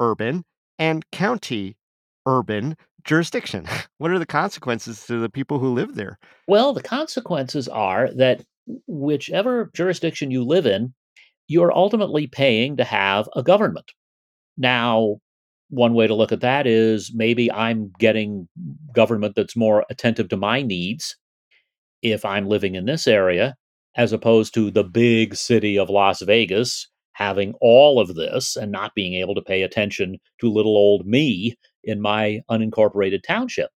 urban, 0.00 0.44
and 0.78 1.10
county, 1.10 1.76
urban 2.26 2.76
jurisdiction? 3.04 3.66
What 3.98 4.10
are 4.10 4.18
the 4.18 4.26
consequences 4.26 5.06
to 5.06 5.20
the 5.20 5.30
people 5.30 5.60
who 5.60 5.72
live 5.72 5.94
there? 5.94 6.18
Well, 6.48 6.72
the 6.72 6.82
consequences 6.82 7.68
are 7.68 8.12
that 8.14 8.42
whichever 8.88 9.70
jurisdiction 9.74 10.32
you 10.32 10.42
live 10.42 10.66
in, 10.66 10.92
you're 11.46 11.72
ultimately 11.72 12.26
paying 12.26 12.78
to 12.78 12.84
have 12.84 13.28
a 13.36 13.44
government. 13.44 13.92
Now, 14.56 15.18
one 15.72 15.94
way 15.94 16.06
to 16.06 16.14
look 16.14 16.32
at 16.32 16.42
that 16.42 16.66
is 16.66 17.12
maybe 17.14 17.50
I'm 17.50 17.90
getting 17.98 18.46
government 18.94 19.34
that's 19.34 19.56
more 19.56 19.86
attentive 19.88 20.28
to 20.28 20.36
my 20.36 20.60
needs 20.60 21.16
if 22.02 22.26
I'm 22.26 22.46
living 22.46 22.74
in 22.74 22.84
this 22.84 23.06
area, 23.06 23.54
as 23.96 24.12
opposed 24.12 24.52
to 24.52 24.70
the 24.70 24.84
big 24.84 25.34
city 25.34 25.78
of 25.78 25.88
Las 25.88 26.20
Vegas 26.20 26.88
having 27.14 27.54
all 27.62 27.98
of 27.98 28.14
this 28.16 28.54
and 28.54 28.70
not 28.70 28.94
being 28.94 29.14
able 29.14 29.34
to 29.34 29.40
pay 29.40 29.62
attention 29.62 30.18
to 30.42 30.52
little 30.52 30.76
old 30.76 31.06
me 31.06 31.54
in 31.84 32.02
my 32.02 32.40
unincorporated 32.50 33.22
township. 33.26 33.70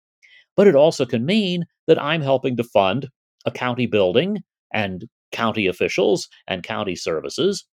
But 0.55 0.67
it 0.67 0.75
also 0.75 1.07
can 1.07 1.25
mean 1.25 1.65
that 1.87 2.03
I'm 2.03 2.21
helping 2.21 2.59
to 2.59 2.65
fund 2.65 3.09
a 3.47 3.51
county 3.51 3.87
building 3.87 4.43
and 4.73 5.07
county 5.33 5.67
officials 5.67 6.29
and 6.47 6.63
county 6.63 6.95
services 6.95 7.67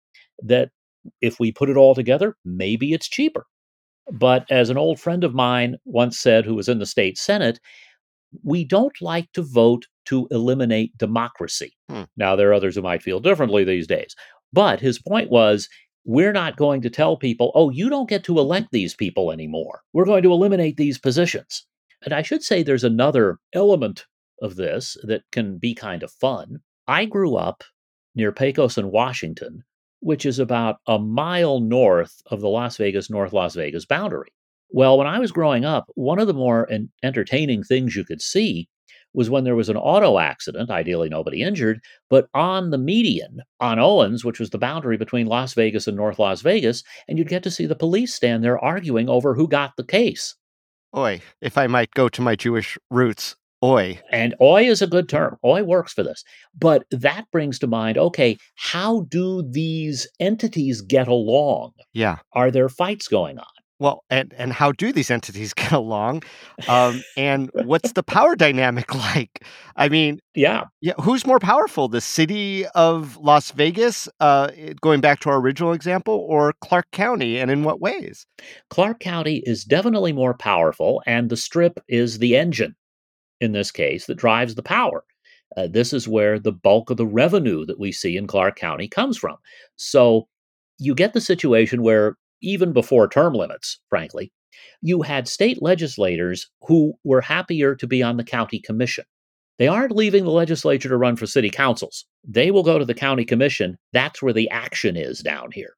that 0.45 0.69
if 1.21 1.41
we 1.41 1.51
put 1.51 1.71
it 1.71 1.77
all 1.77 1.95
together, 1.95 2.37
maybe 2.45 2.93
it's 2.93 3.09
cheaper. 3.09 3.47
But 4.13 4.45
as 4.51 4.69
an 4.69 4.77
old 4.77 5.01
friend 5.01 5.25
of 5.25 5.35
mine 5.35 5.77
once 5.87 6.19
said, 6.19 6.45
who 6.45 6.55
was 6.55 6.69
in 6.69 6.79
the 6.79 6.87
state 6.87 7.17
Senate, 7.17 7.59
we 8.43 8.65
don't 8.65 9.01
like 9.01 9.33
to 9.33 9.43
vote 9.43 9.87
to 10.07 10.29
eliminate 10.31 10.97
democracy. 10.99 11.73
Hmm. 11.89 12.03
Now, 12.17 12.37
there 12.37 12.51
are 12.51 12.55
others 12.55 12.75
who 12.75 12.83
might 12.83 13.03
feel 13.03 13.21
differently 13.21 13.65
these 13.65 13.87
days. 13.87 14.15
But 14.53 14.81
his 14.81 14.99
point 14.99 15.31
was 15.31 15.69
we're 16.05 16.33
not 16.33 16.57
going 16.57 16.83
to 16.83 16.91
tell 16.91 17.17
people, 17.17 17.53
oh, 17.55 17.71
you 17.71 17.89
don't 17.89 18.09
get 18.09 18.25
to 18.25 18.39
elect 18.39 18.69
these 18.71 18.95
people 18.95 19.33
anymore. 19.33 19.81
We're 19.93 20.05
going 20.05 20.23
to 20.25 20.33
eliminate 20.33 20.77
these 20.77 20.99
positions. 20.99 21.67
And 22.05 22.13
I 22.13 22.23
should 22.23 22.43
say 22.43 22.63
there's 22.63 22.85
another 22.85 23.39
element 23.55 24.07
of 24.43 24.57
this 24.57 24.97
that 25.05 25.23
can 25.31 25.59
be 25.59 25.75
kind 25.75 26.03
of 26.03 26.11
fun. 26.11 26.59
I 26.87 27.05
grew 27.05 27.37
up 27.37 27.63
near 28.15 28.33
Pecos 28.33 28.77
and 28.77 28.91
Washington, 28.91 29.63
which 30.03 30.27
is 30.27 30.41
about 30.41 30.77
a 30.89 30.99
mile 30.99 31.61
north 31.61 32.21
of 32.27 32.41
the 32.41 32.49
Las 32.49 32.77
Vegas, 32.77 33.09
North 33.09 33.33
Las 33.33 33.55
Vegas 33.55 33.87
boundary. 33.87 34.33
Well, 34.71 34.99
when 34.99 35.07
I 35.07 35.21
was 35.21 35.31
growing 35.31 35.65
up, 35.65 35.87
one 35.95 36.19
of 36.19 36.27
the 36.27 36.35
more 36.35 36.69
entertaining 37.05 37.63
things 37.63 37.95
you 37.95 38.05
could 38.05 38.21
see 38.21 38.69
was 39.15 39.31
when 39.31 39.45
there 39.45 39.55
was 39.55 39.69
an 39.69 39.77
auto 39.77 40.19
accident, 40.19 40.71
ideally 40.71 41.09
nobody 41.09 41.43
injured, 41.43 41.81
but 42.11 42.27
on 42.35 42.71
the 42.71 42.79
median 42.79 43.43
on 43.61 43.79
Owens, 43.79 44.25
which 44.25 44.41
was 44.41 44.51
the 44.51 44.59
boundary 44.59 44.97
between 44.97 45.27
Las 45.27 45.55
Vegas 45.55 45.87
and 45.87 45.97
North 45.97 46.19
Las 46.19 46.41
Vegas, 46.41 46.83
and 47.07 47.17
you'd 47.17 47.29
get 47.29 47.43
to 47.45 47.51
see 47.51 47.67
the 47.67 47.77
police 47.77 48.13
stand 48.13 48.43
there 48.43 48.59
arguing 48.59 49.09
over 49.09 49.35
who 49.35 49.47
got 49.47 49.77
the 49.77 49.85
case. 49.85 50.35
Oi, 50.97 51.21
if 51.41 51.57
I 51.57 51.67
might 51.69 51.91
go 51.93 52.09
to 52.09 52.23
my 52.23 52.35
Jewish 52.35 52.77
roots, 52.91 53.37
oi. 53.63 54.01
And 54.11 54.35
oi 54.41 54.65
is 54.65 54.83
a 54.83 54.87
good 54.87 55.09
term. 55.09 55.37
Oi 55.45 55.63
works 55.63 55.93
for 55.93 56.03
this. 56.03 56.25
But 56.59 56.85
that 56.91 57.31
brings 57.31 57.59
to 57.61 57.67
mind 57.67 57.99
okay, 57.99 58.37
how 58.57 59.03
do 59.09 59.43
these 59.43 60.07
entities 60.21 60.81
get 60.81 61.09
along? 61.09 61.73
Yeah. 61.93 62.19
Are 62.33 62.51
there 62.51 62.69
fights 62.69 63.09
going 63.09 63.39
on? 63.39 63.47
Well, 63.83 64.05
and 64.11 64.33
and 64.39 64.53
how 64.53 64.71
do 64.71 64.93
these 64.93 65.11
entities 65.11 65.53
get 65.55 65.73
along? 65.73 66.23
Um, 66.69 67.03
and 67.17 67.51
what's 67.65 67.93
the 67.93 68.05
power 68.05 68.37
dynamic 68.37 68.95
like? 69.13 69.45
I 69.75 69.89
mean, 69.89 70.21
yeah, 70.37 70.67
yeah. 70.81 70.93
Who's 71.01 71.27
more 71.27 71.41
powerful, 71.41 71.89
the 71.89 72.01
city 72.01 72.65
of 72.77 73.17
Las 73.17 73.51
Vegas, 73.51 74.09
uh, 74.21 74.53
going 74.81 75.01
back 75.01 75.19
to 75.21 75.31
our 75.31 75.41
original 75.41 75.73
example, 75.73 76.25
or 76.29 76.55
Clark 76.61 76.93
County, 76.93 77.39
and 77.39 77.51
in 77.51 77.65
what 77.65 77.81
ways? 77.81 78.25
Clark 78.71 79.01
County 79.01 79.43
is 79.47 79.65
definitely 79.65 80.13
more 80.13 80.35
powerful, 80.35 81.03
and 81.05 81.29
the 81.29 81.37
Strip 81.37 81.81
is 81.89 82.21
the 82.21 82.37
engine 82.37 82.77
in 83.43 83.53
this 83.53 83.71
case 83.71 84.07
that 84.07 84.17
drives 84.17 84.55
the 84.55 84.63
power. 84.63 85.05
Uh, 85.57 85.67
this 85.71 85.93
is 85.93 86.09
where 86.09 86.39
the 86.39 86.53
bulk 86.53 86.91
of 86.91 86.97
the 86.97 87.07
revenue 87.07 87.67
that 87.67 87.79
we 87.79 87.93
see 87.93 88.17
in 88.17 88.27
Clark 88.27 88.57
County 88.57 88.89
comes 88.89 89.19
from. 89.19 89.37
So 89.77 90.29
you 90.79 90.95
get 90.95 91.13
the 91.13 91.21
situation 91.21 91.83
where 91.83 92.17
even 92.41 92.73
before 92.73 93.09
term 93.09 93.35
limits, 93.35 93.79
frankly, 93.89 94.33
you 94.81 95.03
had 95.03 95.29
state 95.29 95.63
legislators 95.63 96.51
who 96.63 96.95
were 97.05 97.21
happier 97.21 97.75
to 97.77 97.87
be 97.87 98.03
on 98.03 98.17
the 98.17 98.25
county 98.25 98.61
commission. 98.61 99.05
They 99.59 99.69
aren't 99.69 99.95
leaving 99.95 100.25
the 100.25 100.31
legislature 100.31 100.89
to 100.89 100.97
run 100.97 101.17
for 101.17 101.27
city 101.27 101.51
councils. 101.51 102.07
They 102.27 102.51
will 102.51 102.63
go 102.63 102.79
to 102.79 102.85
the 102.85 102.95
county 102.95 103.25
commission. 103.25 103.79
That's 103.93 104.23
where 104.23 104.33
the 104.33 104.51
action 104.51 104.97
is 104.97 105.21
down 105.21 105.53
here. 105.53 105.75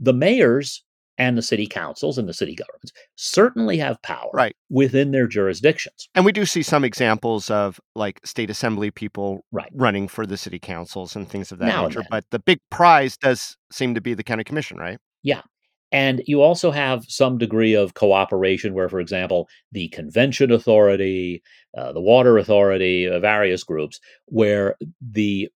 The 0.00 0.14
mayors 0.14 0.82
and 1.18 1.36
the 1.36 1.42
city 1.42 1.66
councils 1.66 2.16
and 2.16 2.28
the 2.28 2.34
city 2.34 2.54
governments 2.54 2.92
certainly 3.16 3.76
have 3.76 4.00
power 4.02 4.30
right. 4.32 4.56
within 4.70 5.10
their 5.10 5.26
jurisdictions. 5.26 6.08
And 6.14 6.24
we 6.24 6.32
do 6.32 6.46
see 6.46 6.62
some 6.62 6.84
examples 6.84 7.50
of 7.50 7.80
like 7.94 8.20
state 8.24 8.50
assembly 8.50 8.90
people 8.90 9.44
right. 9.52 9.70
running 9.74 10.08
for 10.08 10.24
the 10.26 10.36
city 10.36 10.58
councils 10.58 11.16
and 11.16 11.28
things 11.28 11.52
of 11.52 11.58
that 11.58 11.66
now 11.66 11.86
nature. 11.86 12.04
But 12.08 12.24
the 12.30 12.38
big 12.38 12.60
prize 12.70 13.16
does 13.16 13.56
seem 13.72 13.94
to 13.94 14.00
be 14.00 14.14
the 14.14 14.24
county 14.24 14.44
commission, 14.44 14.78
right? 14.78 14.98
Yeah. 15.22 15.42
And 15.90 16.22
you 16.26 16.42
also 16.42 16.70
have 16.70 17.04
some 17.08 17.38
degree 17.38 17.74
of 17.74 17.94
cooperation 17.94 18.74
where, 18.74 18.90
for 18.90 19.00
example, 19.00 19.48
the 19.72 19.88
Convention 19.88 20.52
Authority, 20.52 21.42
uh, 21.76 21.92
the 21.92 22.00
Water 22.00 22.36
Authority, 22.36 23.08
uh, 23.08 23.20
various 23.20 23.64
groups, 23.64 23.98
where 24.26 24.76
the 25.00 25.48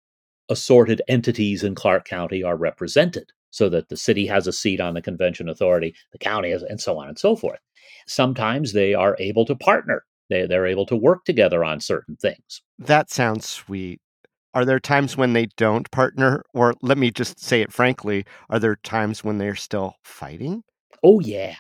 assorted 0.50 1.02
entities 1.08 1.64
in 1.64 1.76
Clark 1.76 2.06
County 2.06 2.44
are 2.44 2.56
represented 2.56 3.32
so 3.52 3.70
that 3.70 3.90
the 3.90 3.98
city 3.98 4.26
has 4.26 4.48
a 4.48 4.54
seat 4.54 4.82
on 4.82 4.94
the 4.94 5.02
Convention 5.02 5.48
Authority, 5.48 5.94
the 6.12 6.18
county 6.18 6.52
has, 6.52 6.64
and 6.64 6.82
so 6.82 6.98
on 6.98 7.08
and 7.08 7.20
so 7.20 7.36
forth. 7.36 7.60
Sometimes 8.08 8.74
they 8.74 8.94
are 8.94 9.16
able 9.20 9.46
to 9.46 9.56
partner. 9.56 10.04
They, 10.30 10.48
they're 10.48 10.66
able 10.66 10.86
to 10.88 10.96
work 10.96 11.26
together 11.26 11.64
on 11.64 11.82
certain 11.82 12.16
things. 12.16 12.62
That 12.80 13.12
sounds 13.12 13.48
sweet. 13.48 14.00
Are 14.54 14.66
there 14.66 14.80
times 14.80 15.16
when 15.16 15.34
they 15.34 15.48
don't 15.58 15.90
partner? 15.92 16.44
Or 16.54 16.74
let 16.82 16.98
me 16.98 17.12
just 17.12 17.40
say 17.40 17.62
it 17.62 17.72
frankly, 17.72 18.26
are 18.50 18.60
there 18.60 18.78
times 18.78 19.24
when 19.24 19.38
they're 19.38 19.56
still 19.56 19.96
fighting? 20.04 20.64
Oh, 21.04 21.20
yeah. 21.20 21.56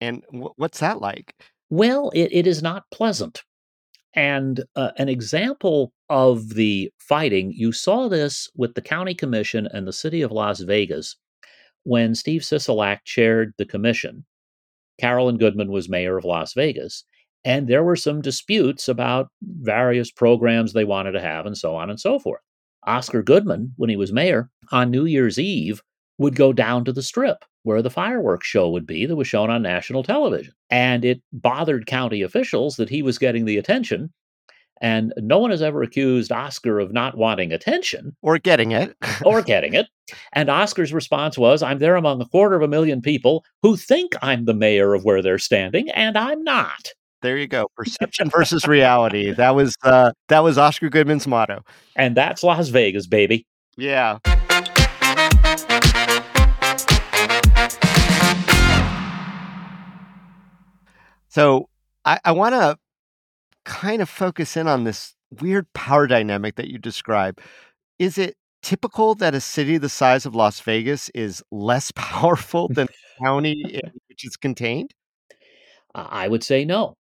And 0.00 0.22
w- 0.32 0.52
what's 0.56 0.80
that 0.80 1.00
like? 1.00 1.34
Well, 1.70 2.10
it, 2.14 2.30
it 2.32 2.46
is 2.46 2.62
not 2.62 2.84
pleasant. 2.92 3.42
And 4.16 4.64
uh, 4.74 4.92
an 4.96 5.10
example 5.10 5.92
of 6.08 6.54
the 6.54 6.90
fighting, 6.98 7.52
you 7.52 7.70
saw 7.70 8.08
this 8.08 8.48
with 8.56 8.74
the 8.74 8.80
county 8.80 9.14
commission 9.14 9.68
and 9.72 9.86
the 9.86 9.92
city 9.92 10.22
of 10.22 10.32
Las 10.32 10.60
Vegas 10.60 11.16
when 11.84 12.14
Steve 12.14 12.40
Sisolak 12.40 13.00
chaired 13.04 13.52
the 13.58 13.66
commission. 13.66 14.24
Carolyn 14.98 15.36
Goodman 15.36 15.70
was 15.70 15.90
mayor 15.90 16.16
of 16.16 16.24
Las 16.24 16.54
Vegas, 16.54 17.04
and 17.44 17.68
there 17.68 17.84
were 17.84 17.96
some 17.96 18.22
disputes 18.22 18.88
about 18.88 19.28
various 19.42 20.10
programs 20.10 20.72
they 20.72 20.84
wanted 20.84 21.12
to 21.12 21.20
have 21.20 21.44
and 21.44 21.56
so 21.56 21.76
on 21.76 21.90
and 21.90 22.00
so 22.00 22.18
forth. 22.18 22.40
Oscar 22.86 23.22
Goodman, 23.22 23.74
when 23.76 23.90
he 23.90 23.96
was 23.96 24.12
mayor, 24.12 24.50
on 24.72 24.90
New 24.90 25.04
Year's 25.04 25.38
Eve 25.38 25.82
would 26.18 26.34
go 26.34 26.52
down 26.52 26.84
to 26.84 26.92
the 26.92 27.02
strip 27.02 27.44
where 27.62 27.82
the 27.82 27.90
fireworks 27.90 28.46
show 28.46 28.70
would 28.70 28.86
be 28.86 29.06
that 29.06 29.16
was 29.16 29.26
shown 29.26 29.50
on 29.50 29.60
national 29.60 30.04
television. 30.04 30.54
And 30.70 31.04
it 31.04 31.20
bothered 31.32 31.86
county 31.86 32.22
officials 32.22 32.76
that 32.76 32.88
he 32.88 33.02
was 33.02 33.18
getting 33.18 33.44
the 33.44 33.58
attention. 33.58 34.12
And 34.80 35.12
no 35.16 35.38
one 35.38 35.50
has 35.50 35.62
ever 35.62 35.82
accused 35.82 36.30
Oscar 36.30 36.78
of 36.78 36.92
not 36.92 37.16
wanting 37.16 37.52
attention 37.52 38.14
or 38.22 38.38
getting 38.38 38.72
it. 38.72 38.94
or 39.24 39.42
getting 39.42 39.74
it. 39.74 39.88
And 40.32 40.48
Oscar's 40.48 40.92
response 40.92 41.36
was 41.36 41.62
I'm 41.62 41.78
there 41.78 41.96
among 41.96 42.20
a 42.20 42.26
quarter 42.26 42.54
of 42.54 42.62
a 42.62 42.68
million 42.68 43.02
people 43.02 43.44
who 43.62 43.76
think 43.76 44.12
I'm 44.22 44.44
the 44.44 44.54
mayor 44.54 44.94
of 44.94 45.04
where 45.04 45.22
they're 45.22 45.38
standing, 45.38 45.90
and 45.90 46.16
I'm 46.16 46.44
not. 46.44 46.90
There 47.22 47.36
you 47.38 47.48
go. 47.48 47.66
Perception 47.74 48.30
versus 48.36 48.66
reality. 48.68 49.32
That 49.32 49.56
was 49.56 49.74
uh, 49.82 50.12
that 50.28 50.44
was 50.44 50.58
Oscar 50.58 50.90
Goodman's 50.90 51.26
motto. 51.26 51.62
And 51.96 52.16
that's 52.16 52.42
Las 52.44 52.68
Vegas, 52.68 53.06
baby. 53.06 53.46
Yeah. 53.76 54.18
So 61.36 61.68
I, 62.06 62.18
I 62.24 62.32
want 62.32 62.54
to 62.54 62.78
kind 63.66 64.00
of 64.00 64.08
focus 64.08 64.56
in 64.56 64.66
on 64.66 64.84
this 64.84 65.14
weird 65.38 65.70
power 65.74 66.06
dynamic 66.06 66.54
that 66.54 66.70
you 66.70 66.78
describe. 66.78 67.42
Is 67.98 68.16
it 68.16 68.38
typical 68.62 69.14
that 69.16 69.34
a 69.34 69.40
city 69.42 69.76
the 69.76 69.90
size 69.90 70.24
of 70.24 70.34
Las 70.34 70.60
Vegas 70.60 71.10
is 71.10 71.42
less 71.52 71.90
powerful 71.94 72.68
than 72.72 72.86
the 72.86 73.24
county 73.26 73.62
in 73.68 73.92
which 74.08 74.24
it's 74.24 74.38
contained? 74.38 74.94
I 75.94 76.26
would 76.26 76.42
say 76.42 76.64
no. 76.64 76.94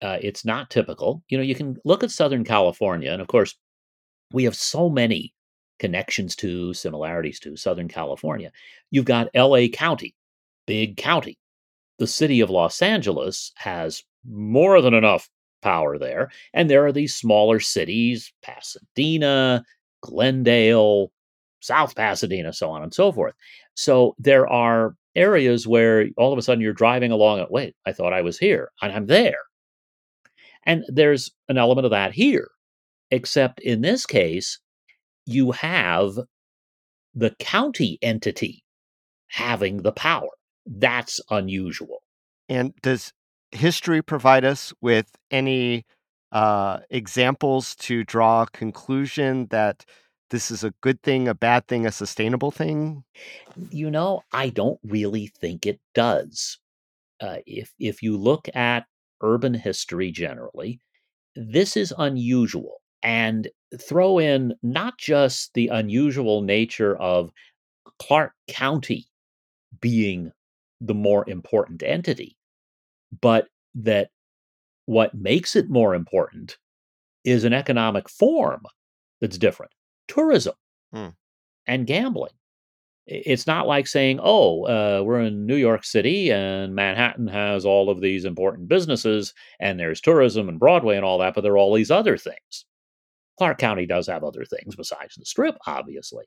Uh, 0.00 0.16
it's 0.22 0.46
not 0.46 0.70
typical. 0.70 1.22
You 1.28 1.36
know, 1.36 1.44
you 1.44 1.54
can 1.54 1.76
look 1.84 2.02
at 2.02 2.10
Southern 2.10 2.44
California, 2.44 3.12
and 3.12 3.20
of 3.20 3.28
course, 3.28 3.56
we 4.32 4.44
have 4.44 4.56
so 4.56 4.88
many 4.88 5.34
connections 5.78 6.34
to, 6.36 6.72
similarities 6.72 7.38
to 7.40 7.58
Southern 7.58 7.88
California. 7.88 8.52
You've 8.90 9.04
got 9.04 9.28
LA 9.34 9.66
County, 9.70 10.14
big 10.66 10.96
county. 10.96 11.36
The 11.98 12.06
city 12.06 12.40
of 12.40 12.50
Los 12.50 12.82
Angeles 12.82 13.52
has 13.56 14.02
more 14.28 14.80
than 14.82 14.94
enough 14.94 15.28
power 15.62 15.98
there. 15.98 16.30
And 16.52 16.68
there 16.68 16.86
are 16.86 16.92
these 16.92 17.14
smaller 17.14 17.60
cities, 17.60 18.32
Pasadena, 18.42 19.64
Glendale, 20.02 21.10
South 21.60 21.96
Pasadena, 21.96 22.52
so 22.52 22.70
on 22.70 22.82
and 22.82 22.94
so 22.94 23.10
forth. 23.10 23.34
So 23.74 24.14
there 24.18 24.46
are 24.46 24.94
areas 25.14 25.66
where 25.66 26.06
all 26.16 26.32
of 26.32 26.38
a 26.38 26.42
sudden 26.42 26.60
you're 26.60 26.72
driving 26.72 27.10
along 27.10 27.40
and 27.40 27.48
wait, 27.50 27.74
I 27.86 27.92
thought 27.92 28.12
I 28.12 28.20
was 28.20 28.38
here 28.38 28.70
and 28.82 28.92
I'm 28.92 29.06
there. 29.06 29.40
And 30.64 30.84
there's 30.88 31.32
an 31.48 31.58
element 31.58 31.84
of 31.86 31.90
that 31.92 32.12
here, 32.12 32.48
except 33.10 33.60
in 33.60 33.80
this 33.80 34.04
case, 34.04 34.60
you 35.24 35.52
have 35.52 36.18
the 37.14 37.34
county 37.38 37.98
entity 38.02 38.62
having 39.28 39.78
the 39.78 39.92
power. 39.92 40.28
That's 40.66 41.20
unusual. 41.30 42.02
And 42.48 42.74
does 42.82 43.12
history 43.52 44.02
provide 44.02 44.44
us 44.44 44.72
with 44.80 45.16
any 45.30 45.84
uh, 46.32 46.80
examples 46.90 47.74
to 47.76 48.04
draw 48.04 48.42
a 48.42 48.46
conclusion 48.46 49.46
that 49.50 49.84
this 50.30 50.50
is 50.50 50.64
a 50.64 50.74
good 50.80 51.02
thing, 51.02 51.28
a 51.28 51.34
bad 51.34 51.68
thing, 51.68 51.86
a 51.86 51.92
sustainable 51.92 52.50
thing? 52.50 53.04
You 53.70 53.90
know, 53.90 54.22
I 54.32 54.48
don't 54.50 54.80
really 54.82 55.28
think 55.28 55.66
it 55.66 55.80
does. 55.94 56.58
Uh, 57.20 57.38
if 57.46 57.72
if 57.78 58.02
you 58.02 58.16
look 58.16 58.48
at 58.54 58.86
urban 59.22 59.54
history 59.54 60.10
generally, 60.10 60.80
this 61.34 61.76
is 61.76 61.94
unusual. 61.96 62.80
And 63.02 63.48
throw 63.88 64.18
in 64.18 64.54
not 64.62 64.98
just 64.98 65.54
the 65.54 65.68
unusual 65.68 66.42
nature 66.42 66.96
of 66.96 67.30
Clark 68.00 68.32
County 68.48 69.06
being 69.80 70.32
the 70.80 70.94
more 70.94 71.28
important 71.28 71.82
entity, 71.82 72.36
but 73.20 73.48
that 73.74 74.10
what 74.86 75.14
makes 75.14 75.56
it 75.56 75.68
more 75.70 75.94
important 75.94 76.58
is 77.24 77.44
an 77.44 77.52
economic 77.52 78.08
form 78.08 78.62
that's 79.20 79.38
different 79.38 79.72
tourism 80.08 80.54
Hmm. 80.92 81.08
and 81.66 81.86
gambling. 81.86 82.32
It's 83.06 83.46
not 83.46 83.68
like 83.68 83.86
saying, 83.86 84.18
oh, 84.22 84.64
uh, 84.64 85.02
we're 85.04 85.20
in 85.20 85.46
New 85.46 85.56
York 85.56 85.84
City 85.84 86.32
and 86.32 86.74
Manhattan 86.74 87.28
has 87.28 87.64
all 87.64 87.88
of 87.90 88.00
these 88.00 88.24
important 88.24 88.68
businesses 88.68 89.32
and 89.60 89.78
there's 89.78 90.00
tourism 90.00 90.48
and 90.48 90.58
Broadway 90.58 90.96
and 90.96 91.04
all 91.04 91.18
that, 91.18 91.34
but 91.34 91.42
there 91.42 91.52
are 91.52 91.58
all 91.58 91.74
these 91.74 91.90
other 91.92 92.16
things. 92.16 92.64
Clark 93.38 93.58
County 93.58 93.86
does 93.86 94.06
have 94.08 94.24
other 94.24 94.44
things 94.44 94.74
besides 94.76 95.14
the 95.16 95.24
strip, 95.24 95.56
obviously. 95.66 96.24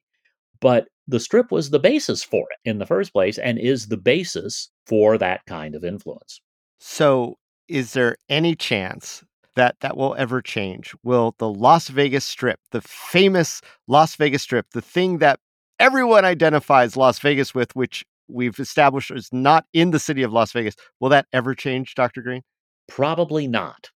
But 0.62 0.88
the 1.10 1.20
strip 1.20 1.52
was 1.52 1.72
the 1.72 1.80
basis 1.80 2.24
for 2.24 2.48
it 2.52 2.70
in 2.70 2.78
the 2.78 2.86
first 2.86 3.12
place 3.12 3.38
and 3.38 3.58
is 3.58 3.88
the 3.88 3.98
basis 3.98 4.70
for 4.86 5.18
that 5.18 5.42
kind 5.48 5.76
of 5.76 5.84
influence. 5.84 6.40
So, 6.80 7.36
is 7.68 7.94
there 7.94 8.16
any 8.30 8.56
chance 8.56 9.24
that 9.56 9.76
that 9.82 9.98
will 9.98 10.16
ever 10.16 10.42
change? 10.42 10.94
Will 11.04 11.36
the 11.40 11.50
Las 11.50 11.88
Vegas 11.90 12.26
Strip, 12.26 12.60
the 12.72 12.82
famous 12.82 13.62
Las 13.88 14.16
Vegas 14.16 14.44
Strip, 14.44 14.68
the 14.72 14.82
thing 14.82 15.18
that 15.18 15.40
everyone 15.80 16.26
identifies 16.26 16.96
Las 16.96 17.20
Vegas 17.20 17.54
with, 17.56 17.76
which 17.76 18.06
we've 18.28 18.60
established 18.60 19.12
is 19.12 19.30
not 19.32 19.66
in 19.74 19.92
the 19.92 20.00
city 20.00 20.22
of 20.22 20.32
Las 20.32 20.52
Vegas, 20.52 20.76
will 21.00 21.10
that 21.10 21.26
ever 21.34 21.56
change, 21.56 21.96
Dr. 21.96 22.22
Green? 22.22 22.44
Probably 22.88 23.48
not. 23.48 23.90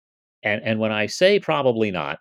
And 0.43 0.62
and 0.64 0.79
when 0.79 0.93
I 0.93 1.07
say 1.07 1.40
probably 1.40 1.90
not, 1.90 2.19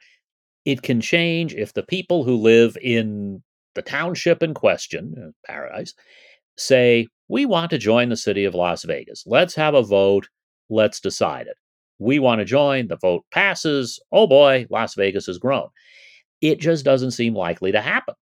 it 0.66 0.82
can 0.82 1.00
change 1.00 1.54
if 1.54 1.74
the 1.74 1.84
people 1.84 2.24
who 2.24 2.36
live 2.36 2.76
in 2.82 3.44
the 3.76 3.82
township 3.82 4.44
in 4.44 4.54
question, 4.54 5.16
uh, 5.18 5.32
Paradise, 5.46 5.94
say, 6.58 7.08
"We 7.28 7.46
want 7.46 7.72
to 7.72 7.78
join 7.78 8.10
the 8.10 8.18
city 8.18 8.46
of 8.46 8.56
Las 8.56 8.84
Vegas. 8.84 9.24
Let's 9.26 9.56
have 9.56 9.74
a 9.76 9.84
vote. 9.84 10.28
Let's 10.70 11.00
decide 11.00 11.48
it. 11.48 11.58
We 12.00 12.20
want 12.20 12.40
to 12.40 12.46
join. 12.46 12.88
The 12.88 12.98
vote 12.98 13.26
passes. 13.32 14.00
Oh 14.12 14.28
boy, 14.28 14.66
Las 14.70 14.96
Vegas 14.96 15.28
has 15.28 15.38
grown." 15.38 15.70
It 16.42 16.60
just 16.60 16.86
doesn't 16.86 17.12
seem 17.12 17.34
likely 17.36 17.72
to 17.72 17.82
happen. 17.82 18.16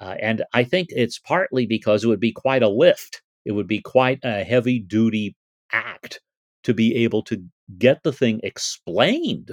Uh, 0.00 0.16
and 0.20 0.44
I 0.52 0.64
think 0.64 0.88
it's 0.90 1.18
partly 1.18 1.66
because 1.66 2.04
it 2.04 2.08
would 2.08 2.20
be 2.20 2.32
quite 2.32 2.62
a 2.62 2.68
lift. 2.68 3.22
It 3.44 3.52
would 3.52 3.68
be 3.68 3.80
quite 3.80 4.18
a 4.24 4.42
heavy 4.44 4.78
duty 4.80 5.36
act 5.72 6.20
to 6.64 6.74
be 6.74 6.94
able 6.96 7.22
to 7.24 7.44
get 7.78 8.02
the 8.02 8.12
thing 8.12 8.40
explained, 8.42 9.52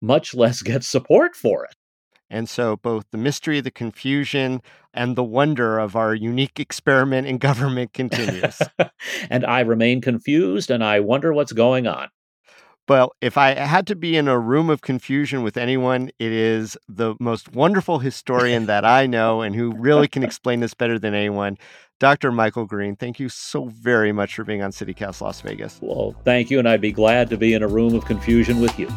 much 0.00 0.34
less 0.34 0.62
get 0.62 0.84
support 0.84 1.36
for 1.36 1.64
it. 1.64 1.74
And 2.34 2.48
so, 2.48 2.76
both 2.76 3.04
the 3.12 3.16
mystery, 3.16 3.60
the 3.60 3.70
confusion, 3.70 4.60
and 4.92 5.14
the 5.14 5.22
wonder 5.22 5.78
of 5.78 5.94
our 5.94 6.16
unique 6.16 6.58
experiment 6.58 7.28
in 7.28 7.38
government 7.48 7.92
continues. 7.92 8.60
and 9.30 9.46
I 9.46 9.60
remain 9.60 10.00
confused 10.00 10.68
and 10.68 10.82
I 10.82 10.98
wonder 10.98 11.32
what's 11.32 11.52
going 11.52 11.86
on. 11.86 12.08
Well, 12.88 13.12
if 13.20 13.38
I 13.38 13.54
had 13.54 13.86
to 13.86 13.94
be 13.94 14.16
in 14.16 14.26
a 14.26 14.36
room 14.36 14.68
of 14.68 14.82
confusion 14.82 15.44
with 15.44 15.56
anyone, 15.56 16.10
it 16.18 16.32
is 16.32 16.76
the 16.88 17.14
most 17.20 17.52
wonderful 17.54 18.00
historian 18.00 18.66
that 18.66 18.84
I 18.84 19.06
know 19.06 19.40
and 19.40 19.54
who 19.54 19.72
really 19.72 20.08
can 20.08 20.24
explain 20.24 20.58
this 20.58 20.74
better 20.74 20.98
than 20.98 21.14
anyone, 21.14 21.56
Dr. 22.00 22.32
Michael 22.32 22.66
Green. 22.66 22.96
Thank 22.96 23.20
you 23.20 23.28
so 23.28 23.66
very 23.66 24.10
much 24.10 24.34
for 24.34 24.42
being 24.42 24.60
on 24.60 24.72
CityCast 24.72 25.20
Las 25.20 25.40
Vegas. 25.40 25.78
Well, 25.80 26.16
thank 26.24 26.50
you, 26.50 26.58
and 26.58 26.68
I'd 26.68 26.80
be 26.80 26.90
glad 26.90 27.30
to 27.30 27.36
be 27.36 27.54
in 27.54 27.62
a 27.62 27.68
room 27.68 27.94
of 27.94 28.04
confusion 28.06 28.60
with 28.60 28.76
you. 28.76 28.88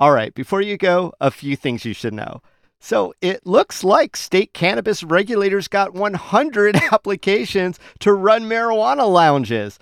All 0.00 0.12
right, 0.12 0.32
before 0.32 0.60
you 0.60 0.76
go, 0.76 1.12
a 1.20 1.32
few 1.32 1.56
things 1.56 1.84
you 1.84 1.92
should 1.92 2.14
know. 2.14 2.40
So 2.78 3.14
it 3.20 3.44
looks 3.44 3.82
like 3.82 4.16
state 4.16 4.54
cannabis 4.54 5.02
regulators 5.02 5.66
got 5.66 5.92
100 5.92 6.76
applications 6.92 7.80
to 7.98 8.12
run 8.12 8.44
marijuana 8.44 9.12
lounges. 9.12 9.76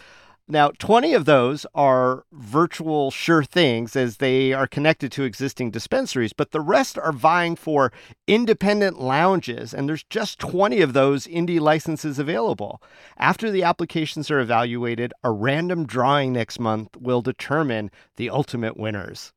Now, 0.48 0.70
20 0.78 1.12
of 1.12 1.26
those 1.26 1.66
are 1.74 2.24
virtual 2.32 3.10
sure 3.10 3.44
things 3.44 3.94
as 3.94 4.16
they 4.16 4.54
are 4.54 4.66
connected 4.66 5.12
to 5.12 5.24
existing 5.24 5.72
dispensaries, 5.72 6.32
but 6.32 6.52
the 6.52 6.62
rest 6.62 6.96
are 6.96 7.12
vying 7.12 7.54
for 7.54 7.92
independent 8.26 8.98
lounges, 8.98 9.74
and 9.74 9.86
there's 9.86 10.04
just 10.04 10.38
20 10.38 10.80
of 10.80 10.94
those 10.94 11.26
indie 11.26 11.60
licenses 11.60 12.18
available. 12.18 12.80
After 13.18 13.50
the 13.50 13.64
applications 13.64 14.30
are 14.30 14.40
evaluated, 14.40 15.12
a 15.22 15.30
random 15.30 15.84
drawing 15.84 16.32
next 16.32 16.58
month 16.58 16.96
will 16.96 17.20
determine 17.20 17.90
the 18.16 18.30
ultimate 18.30 18.78
winners. 18.78 19.34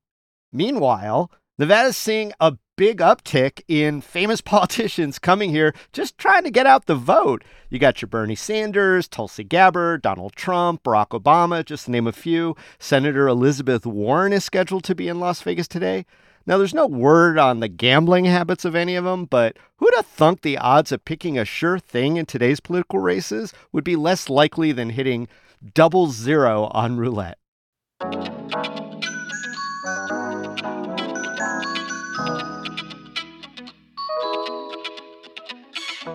Meanwhile, 0.51 1.31
Nevada's 1.57 1.97
seeing 1.97 2.33
a 2.39 2.57
big 2.77 2.99
uptick 2.99 3.62
in 3.67 3.99
famous 3.99 4.39
politicians 4.55 5.19
coming 5.19 5.49
here 5.49 5.73
just 5.91 6.17
trying 6.17 6.43
to 6.43 6.49
get 6.49 6.65
out 6.65 6.85
the 6.85 6.95
vote. 6.95 7.43
You 7.69 7.77
got 7.77 8.01
your 8.01 8.07
Bernie 8.07 8.35
Sanders, 8.35 9.07
Tulsi 9.07 9.43
Gabbard, 9.43 10.01
Donald 10.01 10.33
Trump, 10.38 10.83
Barack 10.83 11.09
Obama, 11.09 11.63
just 11.65 11.85
to 11.85 11.91
name 11.91 12.07
a 12.07 12.13
few. 12.13 12.55
Senator 12.79 13.27
Elizabeth 13.27 13.85
Warren 13.85 14.31
is 14.31 14.45
scheduled 14.45 14.85
to 14.85 14.95
be 14.95 15.09
in 15.09 15.19
Las 15.19 15.41
Vegas 15.41 15.67
today. 15.67 16.05
Now, 16.45 16.57
there's 16.57 16.73
no 16.73 16.88
word 16.88 17.38
on 17.38 17.59
the 17.59 17.67
gambling 17.67 18.25
habits 18.25 18.65
of 18.65 18.73
any 18.73 18.95
of 18.95 19.03
them, 19.03 19.25
but 19.25 19.57
who'd 19.77 19.93
have 19.95 20.05
thunk 20.05 20.41
the 20.41 20.57
odds 20.57 20.91
of 20.91 21.05
picking 21.05 21.38
a 21.38 21.45
sure 21.45 21.77
thing 21.77 22.17
in 22.17 22.25
today's 22.25 22.59
political 22.59 22.99
races 22.99 23.53
would 23.71 23.83
be 23.83 23.95
less 23.95 24.29
likely 24.29 24.71
than 24.71 24.91
hitting 24.91 25.27
double 25.75 26.07
zero 26.07 26.67
on 26.71 26.97
roulette? 26.97 27.38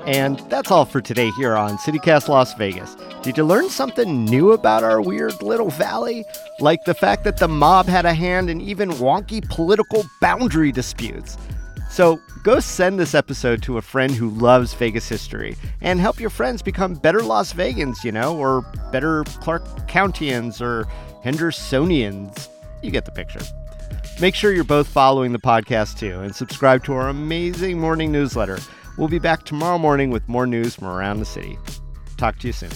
And 0.07 0.39
that's 0.51 0.71
all 0.71 0.85
for 0.85 1.01
today 1.01 1.31
here 1.33 1.57
on 1.57 1.79
CityCast 1.79 2.29
Las 2.29 2.55
Vegas. 2.55 2.95
Did 3.23 3.39
you 3.39 3.45
learn 3.45 3.71
something 3.71 4.25
new 4.27 4.53
about 4.53 4.85
our 4.85 5.01
weird 5.01 5.43
little 5.43 5.71
valley? 5.71 6.25
Like 6.61 6.85
the 6.85 6.95
fact 6.95 7.25
that 7.25 7.39
the 7.39 7.49
mob 7.49 7.87
had 7.87 8.05
a 8.05 8.13
hand 8.13 8.51
in 8.51 8.61
even 8.61 8.91
wonky 8.91 9.49
political 9.49 10.05
boundary 10.21 10.73
disputes. 10.73 11.39
So 11.91 12.21
go 12.43 12.61
send 12.61 12.99
this 12.99 13.15
episode 13.15 13.63
to 13.63 13.79
a 13.79 13.83
friend 13.83 14.13
who 14.13 14.29
loves 14.31 14.75
Vegas 14.75 15.09
history 15.09 15.57
and 15.81 16.01
help 16.01 16.21
your 16.21 16.29
friends 16.29 16.61
become 16.61 16.95
better 16.95 17.23
Las 17.23 17.53
Vegans, 17.53 18.05
you 18.05 18.13
know, 18.13 18.37
or 18.37 18.63
better 18.93 19.25
Clark 19.41 19.87
Countians 19.89 20.61
or 20.61 20.87
Hendersonians. 21.25 22.49
You 22.83 22.91
get 22.91 23.05
the 23.05 23.13
picture. 23.13 23.41
Make 24.21 24.35
sure 24.35 24.53
you're 24.53 24.65
both 24.65 24.87
following 24.87 25.33
the 25.33 25.39
podcast 25.39 25.99
too 25.99 26.21
and 26.21 26.35
subscribe 26.35 26.85
to 26.85 26.93
our 26.95 27.09
amazing 27.09 27.81
morning 27.81 28.13
newsletter. 28.13 28.59
We'll 28.97 29.09
be 29.09 29.19
back 29.19 29.45
tomorrow 29.45 29.79
morning 29.79 30.11
with 30.11 30.29
more 30.29 30.47
news 30.47 30.77
from 30.77 30.87
around 30.87 31.19
the 31.19 31.25
city. 31.25 31.59
Talk 32.17 32.39
to 32.39 32.47
you 32.47 32.53
soon. 32.53 32.71